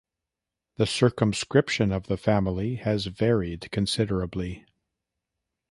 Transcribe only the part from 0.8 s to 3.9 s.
circumscription of the family has varied